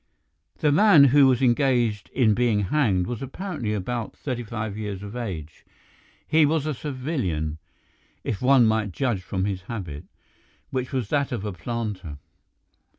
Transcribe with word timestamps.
The 0.57 0.71
man 0.71 1.03
who 1.03 1.27
was 1.27 1.43
engaged 1.43 2.09
in 2.09 2.33
being 2.33 2.61
hanged 2.61 3.05
was 3.05 3.21
apparently 3.21 3.71
about 3.75 4.17
thirty 4.17 4.41
five 4.41 4.75
years 4.75 5.03
of 5.03 5.15
age. 5.15 5.63
He 6.27 6.43
was 6.43 6.65
a 6.65 6.73
civilian, 6.73 7.59
if 8.23 8.41
one 8.41 8.65
might 8.65 8.93
judge 8.93 9.21
from 9.21 9.45
his 9.45 9.61
habit, 9.69 10.05
which 10.71 10.91
was 10.91 11.09
that 11.09 11.31
of 11.31 11.45
a 11.45 11.53
planter. 11.53 12.17